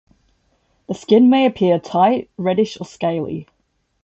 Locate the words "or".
2.81-2.85